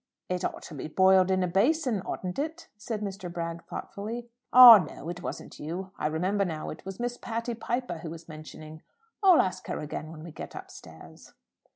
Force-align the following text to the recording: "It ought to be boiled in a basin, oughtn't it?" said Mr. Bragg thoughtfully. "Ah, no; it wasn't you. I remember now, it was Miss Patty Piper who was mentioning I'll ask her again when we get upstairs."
"It 0.29 0.43
ought 0.43 0.63
to 0.63 0.73
be 0.73 0.87
boiled 0.87 1.29
in 1.29 1.43
a 1.43 1.47
basin, 1.47 2.01
oughtn't 2.01 2.39
it?" 2.39 2.67
said 2.75 3.01
Mr. 3.01 3.31
Bragg 3.31 3.63
thoughtfully. 3.65 4.31
"Ah, 4.51 4.79
no; 4.79 5.09
it 5.09 5.21
wasn't 5.21 5.59
you. 5.59 5.91
I 5.99 6.07
remember 6.07 6.43
now, 6.43 6.71
it 6.71 6.83
was 6.83 6.99
Miss 6.99 7.17
Patty 7.17 7.53
Piper 7.53 7.99
who 7.99 8.09
was 8.09 8.27
mentioning 8.27 8.81
I'll 9.21 9.39
ask 9.41 9.67
her 9.67 9.77
again 9.77 10.09
when 10.09 10.23
we 10.23 10.31
get 10.31 10.55
upstairs." 10.55 11.33